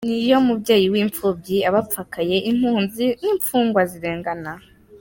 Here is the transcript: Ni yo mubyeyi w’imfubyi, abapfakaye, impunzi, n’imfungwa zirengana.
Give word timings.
Ni 0.07 0.19
yo 0.29 0.37
mubyeyi 0.47 0.87
w’imfubyi, 0.93 1.57
abapfakaye, 1.69 2.37
impunzi, 2.49 3.05
n’imfungwa 3.21 3.81
zirengana. 3.91 4.51